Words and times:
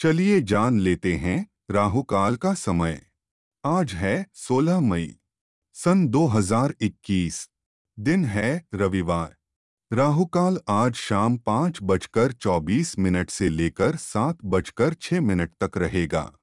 चलिए 0.00 0.40
जान 0.40 0.80
लेते 0.80 1.14
हैं 1.14 1.46
राहुकाल 1.70 2.36
का 2.36 2.54
समय। 2.54 3.00
आज 3.64 3.92
है 3.92 4.26
16 4.34 4.80
मई, 4.80 5.16
सन 5.72 6.06
2021 6.08 7.48
दिन 7.98 8.24
है 8.24 8.66
रविवार। 8.74 9.36
राहुकाल 9.92 10.60
आज 10.68 10.94
शाम 10.94 11.38
पाँच 11.38 11.78
बजकर 11.82 12.32
चौबीस 12.32 12.98
मिनट 12.98 13.30
से 13.30 13.48
लेकर 13.48 13.96
सात 13.96 14.38
बजकर 14.44 14.94
छः 14.94 15.20
मिनट 15.20 15.52
तक 15.62 15.78
रहेगा। 15.78 16.37